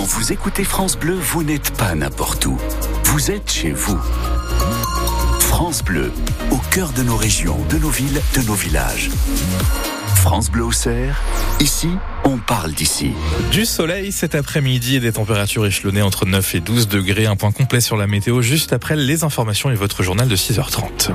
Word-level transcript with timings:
Quand 0.00 0.06
vous 0.06 0.32
écoutez 0.32 0.64
France 0.64 0.96
Bleu, 0.96 1.12
vous 1.14 1.42
n'êtes 1.42 1.76
pas 1.76 1.94
n'importe 1.94 2.46
où. 2.46 2.56
Vous 3.04 3.30
êtes 3.30 3.52
chez 3.52 3.70
vous. 3.70 4.00
France 5.40 5.84
Bleu, 5.84 6.10
au 6.50 6.56
cœur 6.70 6.92
de 6.92 7.02
nos 7.02 7.16
régions, 7.16 7.58
de 7.68 7.76
nos 7.76 7.90
villes, 7.90 8.22
de 8.34 8.40
nos 8.46 8.54
villages. 8.54 9.10
France 10.16 10.50
Bleu 10.50 10.64
au 10.64 10.70
ici, 11.60 11.90
on 12.24 12.38
parle 12.38 12.72
d'ici. 12.72 13.12
Du 13.52 13.66
soleil 13.66 14.10
cet 14.10 14.34
après-midi 14.34 14.96
et 14.96 15.00
des 15.00 15.12
températures 15.12 15.66
échelonnées 15.66 16.00
entre 16.00 16.24
9 16.24 16.54
et 16.54 16.60
12 16.60 16.88
degrés. 16.88 17.26
Un 17.26 17.36
point 17.36 17.52
complet 17.52 17.82
sur 17.82 17.98
la 17.98 18.06
météo 18.06 18.40
juste 18.40 18.72
après 18.72 18.96
les 18.96 19.22
informations 19.22 19.70
et 19.70 19.74
votre 19.74 20.02
journal 20.02 20.28
de 20.28 20.36
6h30. 20.36 21.10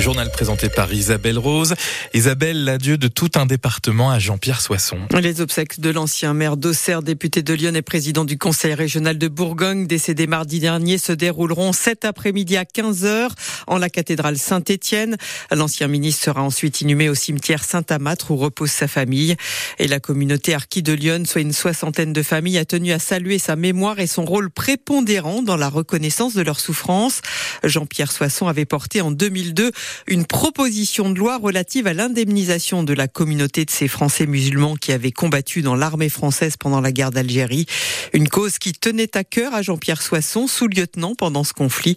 Journal 0.00 0.30
présenté 0.30 0.70
par 0.70 0.90
Isabelle 0.90 1.38
Rose. 1.38 1.74
Isabelle, 2.14 2.64
l'adieu 2.64 2.96
de 2.96 3.06
tout 3.06 3.28
un 3.34 3.44
département 3.44 4.10
à 4.10 4.18
Jean-Pierre 4.18 4.62
Soisson. 4.62 4.96
Les 5.20 5.42
obsèques 5.42 5.78
de 5.78 5.90
l'ancien 5.90 6.32
maire 6.32 6.56
d'Auxerre, 6.56 7.02
député 7.02 7.42
de 7.42 7.52
Lyon 7.52 7.74
et 7.74 7.82
président 7.82 8.24
du 8.24 8.38
conseil 8.38 8.72
régional 8.72 9.18
de 9.18 9.28
Bourgogne, 9.28 9.86
décédé 9.86 10.26
mardi 10.26 10.58
dernier, 10.58 10.96
se 10.96 11.12
dérouleront 11.12 11.74
cet 11.74 12.06
après-midi 12.06 12.56
à 12.56 12.64
15h 12.64 13.28
en 13.66 13.76
la 13.76 13.90
cathédrale 13.90 14.38
Saint-Étienne. 14.38 15.18
L'ancien 15.50 15.86
ministre 15.86 16.24
sera 16.24 16.42
ensuite 16.42 16.80
inhumé 16.80 17.10
au 17.10 17.14
cimetière 17.14 17.62
Saint-Amâtre 17.62 18.30
où 18.30 18.36
repose 18.36 18.70
sa 18.70 18.88
famille. 18.88 19.36
Et 19.78 19.86
la 19.86 20.00
communauté 20.00 20.54
Arqui 20.54 20.82
de 20.82 20.94
Lyon, 20.94 21.24
soit 21.26 21.42
une 21.42 21.52
soixantaine 21.52 22.14
de 22.14 22.22
familles, 22.22 22.58
a 22.58 22.64
tenu 22.64 22.92
à 22.92 22.98
saluer 22.98 23.38
sa 23.38 23.54
mémoire 23.54 23.98
et 23.98 24.06
son 24.06 24.24
rôle 24.24 24.50
prépondérant 24.50 25.42
dans 25.42 25.56
la 25.56 25.68
reconnaissance 25.68 26.32
de 26.32 26.40
leur 26.42 26.58
souffrance. 26.58 27.20
Jean-Pierre 27.64 28.12
Soisson 28.12 28.48
avait 28.48 28.64
porté 28.64 29.02
en 29.02 29.10
2002 29.10 29.72
une 30.06 30.26
proposition 30.26 31.10
de 31.10 31.18
loi 31.18 31.38
relative 31.38 31.86
à 31.86 31.94
l'indemnisation 31.94 32.82
de 32.82 32.92
la 32.92 33.08
communauté 33.08 33.64
de 33.64 33.70
ces 33.70 33.88
Français 33.88 34.26
musulmans 34.26 34.76
qui 34.76 34.92
avaient 34.92 35.12
combattu 35.12 35.62
dans 35.62 35.74
l'armée 35.74 36.08
française 36.08 36.56
pendant 36.56 36.80
la 36.80 36.92
guerre 36.92 37.10
d'Algérie. 37.10 37.66
Une 38.12 38.28
cause 38.28 38.58
qui 38.58 38.72
tenait 38.72 39.16
à 39.16 39.24
cœur 39.24 39.54
à 39.54 39.62
Jean-Pierre 39.62 40.02
Soisson, 40.02 40.46
sous-lieutenant 40.46 41.14
pendant 41.14 41.44
ce 41.44 41.52
conflit. 41.52 41.96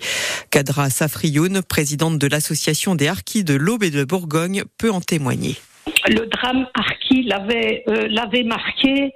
Kadra 0.51 0.89
Safrioun, 0.89 1.61
présidente 1.61 2.19
de 2.19 2.27
l'association 2.27 2.95
des 2.95 3.07
harkis 3.07 3.43
de 3.43 3.53
l'Aube 3.53 3.83
et 3.83 3.91
de 3.91 4.03
Bourgogne, 4.03 4.63
peut 4.77 4.91
en 4.91 5.01
témoigner. 5.01 5.55
Le 6.07 6.25
drame 6.27 6.67
harki 6.73 7.23
l'avait 7.23 7.83
euh, 7.87 8.07
l'avait 8.09 8.43
marqué. 8.43 9.13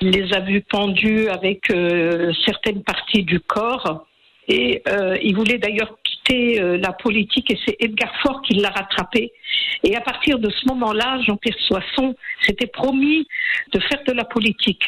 Il 0.00 0.10
les 0.10 0.32
a 0.34 0.40
vus 0.40 0.62
pendus 0.68 1.28
avec 1.28 1.70
euh, 1.70 2.32
certaines 2.44 2.82
parties 2.82 3.22
du 3.22 3.40
corps. 3.40 4.06
Et 4.48 4.82
euh, 4.88 5.16
il 5.22 5.34
voulait 5.34 5.58
d'ailleurs 5.58 5.98
euh, 6.34 6.78
la 6.78 6.92
politique 6.92 7.50
et 7.50 7.58
c'est 7.64 7.76
Edgar 7.78 8.12
Faure 8.20 8.42
qui 8.42 8.54
l'a 8.54 8.70
rattrapé. 8.70 9.32
Et 9.84 9.96
à 9.96 10.00
partir 10.00 10.38
de 10.38 10.50
ce 10.50 10.66
moment-là, 10.68 11.20
Jean-Pierre 11.22 11.58
Soisson 11.60 12.14
s'était 12.42 12.66
promis 12.66 13.26
de 13.72 13.80
faire 13.80 14.02
de 14.06 14.12
la 14.12 14.24
politique. 14.24 14.82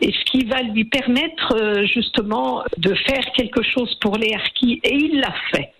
Et 0.00 0.12
ce 0.12 0.24
qui 0.30 0.44
va 0.44 0.62
lui 0.62 0.84
permettre 0.84 1.56
euh, 1.56 1.86
justement 1.86 2.62
de 2.76 2.94
faire 2.94 3.24
quelque 3.34 3.62
chose 3.62 3.94
pour 4.00 4.16
les 4.16 4.34
harkis. 4.34 4.80
Et 4.84 4.94
il 4.94 5.20
l'a 5.20 5.34
fait. 5.50 5.72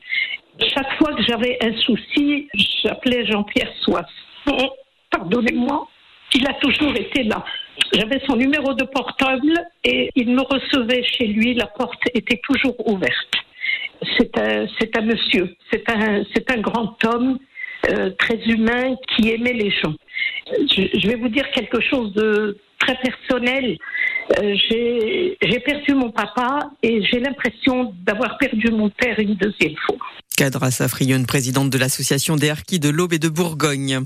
Chaque 0.60 0.96
fois 0.98 1.14
que 1.14 1.22
j'avais 1.22 1.58
un 1.62 1.76
souci, 1.78 2.48
j'appelais 2.82 3.26
Jean-Pierre 3.26 3.72
Soisson. 3.80 4.70
Pardonnez-moi. 5.10 5.88
Il 6.34 6.46
a 6.46 6.54
toujours 6.54 6.94
été 6.96 7.24
là. 7.24 7.44
J'avais 7.92 8.20
son 8.26 8.36
numéro 8.36 8.72
de 8.72 8.84
portable 8.84 9.52
et 9.84 10.10
il 10.14 10.30
me 10.30 10.42
recevait 10.42 11.04
chez 11.04 11.26
lui. 11.26 11.54
La 11.54 11.66
porte 11.66 12.02
était 12.14 12.40
toujours 12.42 12.74
ouverte 12.88 13.41
c'est 14.16 14.36
un, 14.38 14.66
c'est 14.78 14.96
un 14.96 15.02
monsieur, 15.02 15.54
c'est 15.70 15.88
un, 15.90 16.24
c'est 16.34 16.50
un 16.50 16.60
grand 16.60 16.96
homme 17.04 17.38
euh, 17.90 18.10
très 18.18 18.36
humain 18.46 18.94
qui 19.08 19.30
aimait 19.30 19.52
les 19.52 19.70
gens. 19.70 19.94
Je, 20.48 21.08
vais 21.08 21.16
vous 21.16 21.28
dire 21.28 21.50
quelque 21.50 21.80
chose 21.80 22.12
de 22.14 22.56
très 22.78 22.96
personnel. 22.96 23.76
Euh, 24.38 24.54
j'ai 24.68 25.60
perdu 25.64 25.94
mon 25.94 26.10
papa 26.10 26.70
et 26.82 27.02
j'ai 27.02 27.20
l'impression 27.20 27.92
d'avoir 28.04 28.38
perdu 28.38 28.70
mon 28.70 28.88
père 28.90 29.18
une 29.18 29.34
deuxième 29.34 29.76
fois. 29.86 29.96
Cadra 30.36 30.70
Safrionne, 30.70 31.26
présidente 31.26 31.70
de 31.70 31.78
l'association 31.78 32.36
des 32.36 32.50
harkis 32.50 32.78
de 32.78 32.88
l'Aube 32.88 33.12
et 33.12 33.18
de 33.18 33.28
Bourgogne. 33.28 34.00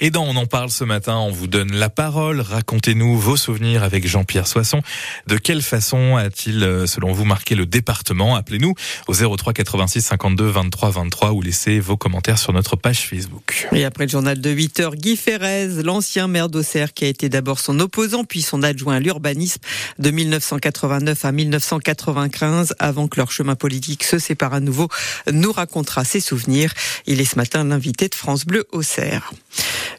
Et 0.00 0.10
dans 0.10 0.24
On 0.24 0.36
en 0.36 0.46
parle 0.46 0.70
ce 0.70 0.84
matin, 0.84 1.16
on 1.16 1.30
vous 1.30 1.46
donne 1.46 1.72
la 1.72 1.88
parole. 1.88 2.40
Racontez-nous 2.40 3.16
vos 3.16 3.36
souvenirs 3.36 3.82
avec 3.82 4.06
Jean-Pierre 4.06 4.46
Soisson. 4.46 4.82
De 5.26 5.38
quelle 5.38 5.62
façon 5.62 6.16
a-t-il, 6.16 6.62
euh, 6.62 6.86
selon 6.86 7.12
vous, 7.12 7.24
marqué 7.24 7.54
le 7.54 7.64
département? 7.64 8.34
Appelez-nous 8.34 8.74
au 9.06 9.14
03 9.14 9.52
86 9.52 10.02
52 10.02 10.46
23 10.46 10.90
23 10.90 11.32
ou 11.32 11.42
laissez 11.42 11.80
vos 11.80 11.96
commentaires 11.96 12.38
sur 12.38 12.52
notre 12.52 12.76
page 12.76 13.06
Facebook. 13.06 13.68
Et 13.72 13.84
après 13.84 14.04
le 14.04 14.10
journal 14.10 14.40
de 14.40 14.50
8 14.50 14.80
heures, 14.80 14.96
Guy 14.96 15.16
Ferrez, 15.16 15.82
l'ancien 15.82 16.26
maire 16.26 16.48
d'Auxerre 16.48 16.92
qui 16.92 17.04
a 17.04 17.08
été 17.08 17.28
d'abord 17.28 17.60
son 17.60 17.78
opposant 17.80 18.24
puis 18.24 18.42
son 18.42 18.62
adjoint 18.62 18.96
à 18.96 19.00
l'urbanisme 19.00 19.60
de 19.98 20.10
1989 20.10 21.24
à 21.24 21.32
1995 21.32 22.74
avant 22.78 23.08
que 23.08 23.18
leur 23.18 23.30
chemin 23.30 23.54
politique 23.54 24.04
se 24.04 24.18
sépare 24.18 24.52
à 24.52 24.60
nouveau, 24.60 24.88
nous 25.32 25.52
raconte 25.52 25.67
racontera 25.68 26.02
ses 26.02 26.20
souvenirs. 26.20 26.72
Il 27.06 27.20
est 27.20 27.26
ce 27.26 27.36
matin 27.36 27.62
l'invité 27.62 28.08
de 28.08 28.14
France 28.14 28.46
Bleu 28.46 28.66
au 28.72 28.80
Cerf. 28.82 29.32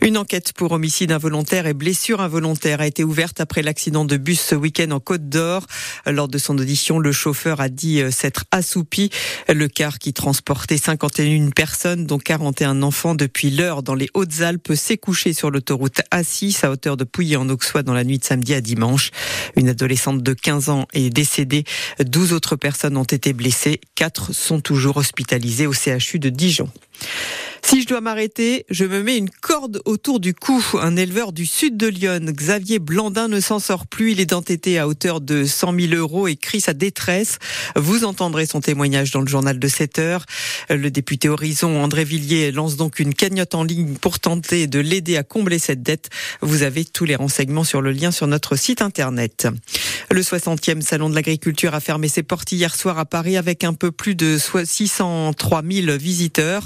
Une 0.02 0.18
enquête 0.18 0.54
pour 0.54 0.72
homicide 0.72 1.12
involontaire 1.12 1.68
et 1.68 1.74
blessure 1.74 2.22
involontaire 2.22 2.80
a 2.80 2.88
été 2.88 3.04
ouverte 3.04 3.42
après 3.42 3.62
l'accident 3.62 4.06
de 4.06 4.16
bus 4.16 4.40
ce 4.40 4.56
week-end 4.56 4.92
en 4.92 5.00
Côte 5.02 5.28
d'Or. 5.28 5.68
Lors 6.08 6.30
de 6.30 6.38
son 6.38 6.58
audition, 6.58 7.00
le 7.00 7.12
chauffeur 7.12 7.60
a 7.60 7.68
dit 7.68 8.02
euh, 8.02 8.10
s'être 8.10 8.46
assoupi. 8.52 9.10
Le 9.50 9.68
car 9.68 10.00
qui 10.00 10.14
transportait 10.14 10.78
51 10.78 11.50
personnes, 11.50 12.06
dont 12.06 12.18
41 12.18 12.82
enfants 12.82 13.14
depuis 13.14 13.52
l'heure 13.52 13.84
dans 13.84 13.96
les 13.96 14.10
Hautes-Alpes, 14.14 14.74
s'est 14.74 14.98
couché 14.98 15.34
sur 15.34 15.52
l'autoroute 15.52 16.02
A6 16.14 16.66
à 16.66 16.72
hauteur 16.72 16.96
de 16.96 17.04
Pouilly 17.04 17.36
en 17.36 17.50
Auxois 17.50 17.84
dans 17.84 17.94
la 17.94 18.06
nuit 18.06 18.20
de 18.20 18.24
samedi 18.24 18.54
à 18.54 18.62
dimanche. 18.62 19.12
Une 19.58 19.68
adolescente 19.68 20.24
de 20.24 20.34
15 20.34 20.70
ans 20.70 20.88
est 20.94 21.10
décédée. 21.10 21.66
12 22.00 22.32
autres 22.32 22.56
personnes 22.56 22.96
ont 22.96 23.04
été 23.04 23.34
blessées. 23.34 23.82
4 23.96 24.34
sont 24.34 24.62
toujours 24.62 24.98
hospitalisées 24.98 25.59
au 25.66 25.74
CHU 25.74 26.20
de 26.20 26.30
Dijon. 26.30 26.70
Si 27.62 27.82
je 27.82 27.88
dois 27.88 28.02
m'arrêter, 28.02 28.66
je 28.70 28.86
me 28.86 29.04
mets 29.04 29.18
une 29.18 29.30
corde 29.30 29.82
autour 29.86 30.20
du 30.20 30.34
cou. 30.34 30.64
Un 30.82 30.96
éleveur 30.96 31.34
du 31.34 31.46
sud 31.46 31.78
de 31.78 31.88
Lyon, 31.88 32.20
Xavier 32.32 32.80
Blandin, 32.80 33.28
ne 33.28 33.40
s'en 33.40 33.60
sort 33.60 33.86
plus. 33.86 34.14
Il 34.14 34.20
est 34.20 34.34
entêté 34.34 34.80
à 34.80 34.88
hauteur 34.88 35.22
de 35.22 35.46
100 35.46 35.80
000 35.80 35.94
euros 35.94 36.28
et 36.28 36.36
crie 36.36 36.62
sa 36.62 36.74
détresse. 36.74 37.38
Vous 37.76 38.06
entendrez 38.06 38.46
son 38.46 38.62
témoignage 38.62 39.12
dans 39.12 39.22
le 39.22 39.28
journal 39.28 39.60
de 39.60 39.68
7 39.68 40.00
heures. 40.00 40.26
Le 40.70 40.90
député 40.90 41.30
Horizon, 41.30 41.82
André 41.82 42.06
Villiers, 42.06 42.52
lance 42.52 42.76
donc 42.76 43.00
une 43.00 43.14
cagnotte 43.14 43.56
en 43.56 43.64
ligne 43.64 43.96
pour 43.96 44.20
tenter 44.20 44.68
de 44.68 44.80
l'aider 44.80 45.18
à 45.18 45.24
combler 45.24 45.60
cette 45.60 45.84
dette. 45.84 46.10
Vous 46.42 46.64
avez 46.64 46.86
tous 46.86 47.06
les 47.06 47.16
renseignements 47.16 47.64
sur 47.64 47.82
le 47.82 47.92
lien 47.92 48.12
sur 48.12 48.28
notre 48.28 48.56
site 48.56 48.82
internet. 48.82 49.48
Le 50.12 50.22
60e 50.22 50.82
Salon 50.82 51.10
de 51.10 51.16
l'Agriculture 51.16 51.76
a 51.76 51.80
fermé 51.80 52.08
ses 52.08 52.24
portes 52.24 52.52
hier 52.52 52.76
soir 52.76 52.98
à 52.98 53.06
Paris 53.06 53.38
avec 53.38 53.64
un 53.64 53.74
peu 53.74 53.92
plus 53.92 54.16
de 54.16 54.38
603 54.38 55.62
000 55.62 55.98
visiteurs. 55.98 56.66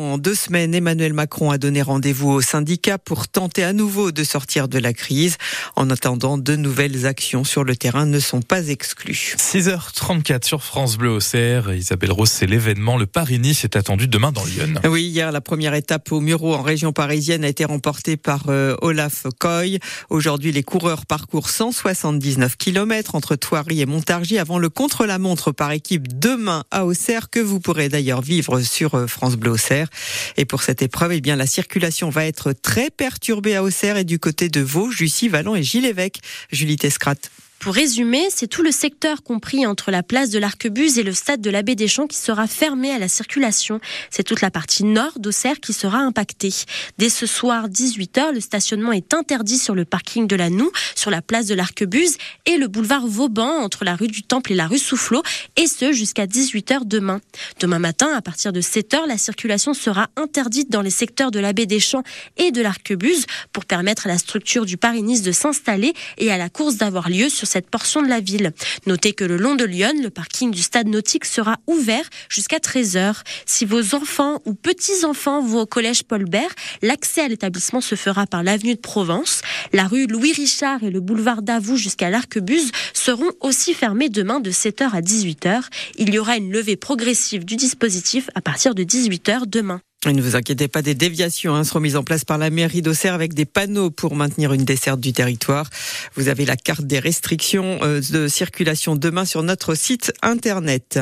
En 0.00 0.18
deux 0.18 0.34
semaines, 0.34 0.74
Emmanuel 0.74 1.12
Macron 1.12 1.50
a 1.50 1.58
donné 1.58 1.82
rendez-vous 1.82 2.30
aux 2.30 2.40
syndicats 2.40 2.98
pour 2.98 3.28
tenter 3.28 3.62
à 3.62 3.72
nouveau 3.72 4.12
de 4.12 4.24
sortir 4.24 4.68
de 4.68 4.78
la 4.78 4.92
crise. 4.92 5.36
En 5.76 5.90
attendant, 5.90 6.38
de 6.38 6.56
nouvelles 6.56 7.06
actions 7.06 7.44
sur 7.44 7.64
le 7.64 7.76
terrain 7.76 8.06
ne 8.06 8.18
sont 8.18 8.42
pas 8.42 8.68
exclues. 8.68 9.34
6h34 9.38 10.44
sur 10.44 10.62
France 10.62 10.96
Bleu 10.96 11.10
au 11.10 11.18
CR. 11.18 11.72
Isabelle 11.72 12.12
Rose, 12.12 12.30
c'est 12.30 12.46
l'événement. 12.46 12.96
Le 12.96 13.06
Paris-Nice 13.06 13.64
est 13.64 13.76
attendu 13.76 14.08
demain 14.08 14.32
dans 14.32 14.44
Lyon. 14.44 14.74
Oui, 14.88 15.04
hier, 15.04 15.32
la 15.32 15.40
première 15.40 15.74
étape 15.74 16.10
au 16.12 16.20
Muro 16.20 16.54
en 16.54 16.62
région 16.62 16.92
parisienne 16.92 17.44
a 17.44 17.48
été 17.48 17.64
remportée 17.64 18.16
par 18.16 18.44
euh, 18.48 18.76
Olaf 18.82 19.26
Koy. 19.38 19.78
Aujourd'hui, 20.08 20.52
les 20.52 20.62
coureurs 20.62 21.06
parcourent 21.06 21.50
179 21.50 22.56
km 22.56 23.14
entre 23.14 23.36
Thoiry 23.36 23.80
et 23.82 23.86
Montargis 23.86 24.38
avant 24.38 24.58
le 24.58 24.68
contre-la-montre 24.68 25.52
par 25.52 25.72
équipe 25.72 26.18
demain 26.18 26.64
à 26.70 26.86
Auxerre 26.86 27.30
que 27.30 27.40
vous 27.40 27.60
pourrez 27.60 27.88
d'ailleurs 27.88 28.22
vivre 28.22 28.60
sur 28.60 28.94
euh, 28.94 29.06
France 29.06 29.36
Bleu 29.36 29.50
Auxerre. 29.50 29.88
Et 30.36 30.44
pour 30.44 30.62
cette 30.62 30.82
épreuve, 30.82 31.12
eh 31.12 31.20
bien, 31.20 31.36
la 31.36 31.46
circulation 31.46 32.10
va 32.10 32.26
être 32.26 32.52
très 32.52 32.90
perturbée 32.90 33.56
à 33.56 33.62
Auxerre 33.62 33.96
et 33.96 34.04
du 34.04 34.18
côté 34.18 34.48
de 34.48 34.60
Vaux, 34.60 34.90
Jussy, 34.90 35.28
Vallon 35.28 35.56
et 35.56 35.62
Gilles-Évêque. 35.62 36.20
Julie 36.50 36.76
Tescrat. 36.76 37.14
Pour 37.60 37.74
résumer, 37.74 38.28
c'est 38.34 38.46
tout 38.46 38.62
le 38.62 38.72
secteur 38.72 39.22
compris 39.22 39.66
entre 39.66 39.90
la 39.90 40.02
place 40.02 40.30
de 40.30 40.38
l'Arquebuse 40.38 40.98
et 40.98 41.02
le 41.02 41.12
stade 41.12 41.42
de 41.42 41.50
l'abbé 41.50 41.74
Deschamps 41.74 42.06
qui 42.06 42.16
sera 42.16 42.46
fermé 42.46 42.90
à 42.90 42.98
la 42.98 43.06
circulation. 43.06 43.80
C'est 44.08 44.22
toute 44.22 44.40
la 44.40 44.50
partie 44.50 44.82
nord 44.82 45.18
d'Auxerre 45.18 45.60
qui 45.60 45.74
sera 45.74 45.98
impactée. 45.98 46.54
Dès 46.96 47.10
ce 47.10 47.26
soir, 47.26 47.68
18h, 47.68 48.32
le 48.32 48.40
stationnement 48.40 48.92
est 48.92 49.12
interdit 49.12 49.58
sur 49.58 49.74
le 49.74 49.84
parking 49.84 50.26
de 50.26 50.36
la 50.36 50.48
Noue, 50.48 50.72
sur 50.94 51.10
la 51.10 51.20
place 51.20 51.48
de 51.48 51.54
l'Arquebuse 51.54 52.16
et 52.46 52.56
le 52.56 52.66
boulevard 52.66 53.06
Vauban 53.06 53.62
entre 53.62 53.84
la 53.84 53.94
rue 53.94 54.08
du 54.08 54.22
Temple 54.22 54.52
et 54.52 54.56
la 54.56 54.66
rue 54.66 54.78
Soufflot, 54.78 55.22
et 55.58 55.66
ce 55.66 55.92
jusqu'à 55.92 56.24
18h 56.24 56.86
demain. 56.86 57.20
Demain 57.60 57.78
matin, 57.78 58.08
à 58.16 58.22
partir 58.22 58.54
de 58.54 58.62
7h, 58.62 59.06
la 59.06 59.18
circulation 59.18 59.74
sera 59.74 60.08
interdite 60.16 60.70
dans 60.70 60.80
les 60.80 60.88
secteurs 60.88 61.30
de 61.30 61.38
l'abbé 61.38 61.66
Deschamps 61.66 62.04
et 62.38 62.52
de 62.52 62.62
l'Arquebuse 62.62 63.26
pour 63.52 63.66
permettre 63.66 64.06
à 64.06 64.08
la 64.08 64.16
structure 64.16 64.64
du 64.64 64.78
Paris-Nice 64.78 65.20
de 65.20 65.32
s'installer 65.32 65.92
et 66.16 66.32
à 66.32 66.38
la 66.38 66.48
course 66.48 66.76
d'avoir 66.76 67.10
lieu 67.10 67.28
sur 67.28 67.49
cette 67.50 67.68
portion 67.68 68.02
de 68.02 68.08
la 68.08 68.20
ville. 68.20 68.52
Notez 68.86 69.12
que 69.12 69.24
le 69.24 69.36
long 69.36 69.54
de 69.54 69.64
Lyon, 69.64 69.92
le 70.02 70.10
parking 70.10 70.50
du 70.50 70.62
stade 70.62 70.88
nautique 70.88 71.24
sera 71.24 71.58
ouvert 71.66 72.08
jusqu'à 72.28 72.58
13h. 72.58 73.22
Si 73.46 73.64
vos 73.64 73.94
enfants 73.94 74.40
ou 74.44 74.54
petits-enfants 74.54 75.42
vont 75.42 75.60
au 75.60 75.66
collège 75.66 76.04
Paul 76.04 76.24
Bert, 76.24 76.54
l'accès 76.82 77.22
à 77.22 77.28
l'établissement 77.28 77.80
se 77.80 77.94
fera 77.94 78.26
par 78.26 78.42
l'avenue 78.42 78.74
de 78.74 78.80
Provence. 78.80 79.42
La 79.72 79.84
rue 79.84 80.06
Louis 80.06 80.32
Richard 80.32 80.82
et 80.84 80.90
le 80.90 81.00
boulevard 81.00 81.42
Davout 81.42 81.76
jusqu'à 81.76 82.10
l'Arquebuse 82.10 82.70
seront 82.94 83.30
aussi 83.40 83.74
fermés 83.74 84.08
demain 84.08 84.40
de 84.40 84.50
7h 84.50 84.90
à 84.92 85.00
18h. 85.00 85.64
Il 85.98 86.14
y 86.14 86.18
aura 86.18 86.36
une 86.36 86.52
levée 86.52 86.76
progressive 86.76 87.44
du 87.44 87.56
dispositif 87.56 88.30
à 88.34 88.40
partir 88.40 88.74
de 88.74 88.84
18h 88.84 89.46
demain. 89.46 89.80
Ne 90.06 90.22
vous 90.22 90.34
inquiétez 90.34 90.66
pas, 90.66 90.80
des 90.80 90.94
déviations 90.94 91.54
hein, 91.54 91.62
seront 91.62 91.80
mises 91.80 91.94
en 91.94 92.02
place 92.02 92.24
par 92.24 92.38
la 92.38 92.48
mairie 92.48 92.80
d'Auxerre 92.80 93.12
avec 93.12 93.34
des 93.34 93.44
panneaux 93.44 93.90
pour 93.90 94.16
maintenir 94.16 94.54
une 94.54 94.64
desserte 94.64 94.98
du 94.98 95.12
territoire. 95.12 95.68
Vous 96.14 96.28
avez 96.28 96.46
la 96.46 96.56
carte 96.56 96.86
des 96.86 96.98
restrictions 96.98 97.78
euh, 97.82 98.00
de 98.10 98.26
circulation 98.26 98.96
demain 98.96 99.26
sur 99.26 99.42
notre 99.42 99.74
site 99.74 100.10
internet. 100.22 100.98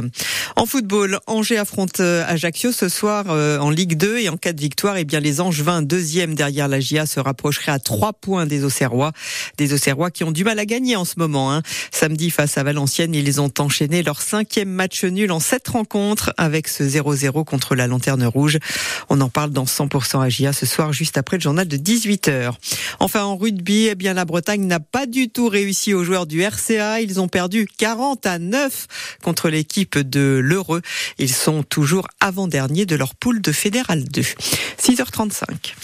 En 0.57 0.67
football, 0.67 1.21
Angers 1.29 1.59
affronte 1.59 2.01
euh, 2.01 2.25
Ajaccio 2.27 2.73
ce 2.73 2.89
soir 2.89 3.27
euh, 3.29 3.61
en 3.61 3.71
Ligue 3.71 3.97
2 3.97 4.19
et 4.19 4.29
en 4.31 4.37
cas 4.37 4.53
de 4.53 4.61
victoire, 4.61 4.97
eh 4.97 5.05
bien 5.05 5.21
les 5.21 5.41
Angevins, 5.41 5.81
deuxième 5.81 6.35
derrière 6.35 6.67
la 6.67 6.81
GIA, 6.81 7.07
se 7.07 7.21
rapprocheraient 7.21 7.71
à 7.71 7.79
trois 7.79 8.13
points 8.13 8.47
des 8.47 8.65
Auxerrois. 8.65 9.13
Des 9.59 9.75
Auxerrois 9.75 10.11
qui 10.11 10.25
ont 10.25 10.33
du 10.33 10.43
mal 10.43 10.59
à 10.59 10.67
gagner 10.67 10.97
en 10.97 11.05
ce 11.05 11.15
moment. 11.19 11.53
Hein. 11.55 11.63
Samedi 11.93 12.31
face 12.31 12.59
à 12.59 12.65
Valenciennes, 12.65 13.15
ils 13.15 13.41
ont 13.41 13.53
enchaîné 13.61 14.03
leur 14.03 14.21
cinquième 14.21 14.71
match 14.71 15.05
nul 15.05 15.31
en 15.31 15.39
sept 15.39 15.69
rencontres 15.69 16.35
avec 16.37 16.67
ce 16.67 16.83
0-0 16.83 17.45
contre 17.45 17.77
la 17.77 17.87
Lanterne 17.87 18.25
Rouge. 18.25 18.59
On 19.09 19.21
en 19.21 19.29
parle 19.29 19.51
dans 19.51 19.65
100% 19.65 20.23
AGIA 20.23 20.53
ce 20.53 20.67
soir, 20.67 20.93
juste 20.93 21.19
après 21.19 21.37
le 21.37 21.43
journal 21.43 21.67
de 21.67 21.77
18h. 21.77 22.53
Enfin, 23.01 23.25
en 23.25 23.37
rugby, 23.37 23.89
eh 23.91 23.95
bien, 23.95 24.15
la 24.15 24.25
Bretagne 24.25 24.67
n'a 24.67 24.81
pas 24.81 25.07
du 25.07 25.29
tout 25.29 25.49
réussi 25.49 25.95
aux 25.95 26.05
joueurs 26.05 26.27
du 26.27 26.43
RCA. 26.43 27.01
Ils 27.01 27.21
ont 27.21 27.29
perdu 27.29 27.69
40 27.79 28.27
à 28.27 28.39
9 28.39 28.87
contre 29.23 29.49
l'équipe 29.49 29.99
de 29.99 30.41
l'Heureux. 30.43 30.83
Ils 31.19 31.33
sont 31.33 31.63
toujours 31.63 32.09
avant-dernier 32.21 32.87
de 32.87 32.97
leur 32.97 33.15
poule 33.15 33.41
de 33.41 33.53
Fédéral 33.53 34.05
2. 34.05 34.23
6h35. 34.83 35.75